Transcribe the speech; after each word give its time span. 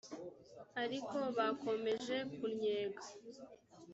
ariko 0.83 1.17
bakomeje 1.37 2.15
kunnyega 2.35 3.03